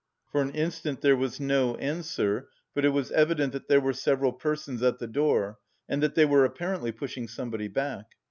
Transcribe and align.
For 0.31 0.41
an 0.41 0.49
instant 0.53 1.01
there 1.01 1.15
was 1.15 1.39
no 1.39 1.75
answer, 1.75 2.49
but 2.73 2.83
it 2.83 2.89
was 2.89 3.11
evident 3.11 3.53
that 3.53 3.67
there 3.67 3.79
were 3.79 3.93
several 3.93 4.33
persons 4.33 4.81
at 4.81 4.97
the 4.97 5.05
door, 5.05 5.59
and 5.87 6.01
that 6.01 6.15
they 6.15 6.25
were 6.25 6.43
apparently 6.43 6.91
pushing 6.91 7.27
somebody 7.27 7.67
back. 7.67 8.07